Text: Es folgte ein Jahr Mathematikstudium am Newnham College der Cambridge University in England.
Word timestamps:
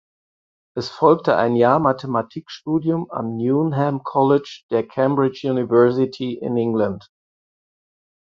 Es 0.75 0.89
folgte 0.89 1.37
ein 1.37 1.55
Jahr 1.55 1.77
Mathematikstudium 1.77 3.11
am 3.11 3.37
Newnham 3.37 4.01
College 4.01 4.63
der 4.71 4.87
Cambridge 4.87 5.47
University 5.47 6.33
in 6.33 6.57
England. 6.57 7.07